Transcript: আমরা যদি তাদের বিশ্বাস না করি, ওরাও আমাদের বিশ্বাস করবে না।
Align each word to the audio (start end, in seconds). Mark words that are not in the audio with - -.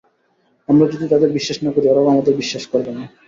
আমরা 0.69 0.85
যদি 0.93 1.05
তাদের 1.07 1.29
বিশ্বাস 1.31 1.57
না 1.65 1.71
করি, 1.71 1.85
ওরাও 1.87 2.11
আমাদের 2.13 2.33
বিশ্বাস 2.41 2.63
করবে 2.67 2.91
না। 2.97 3.03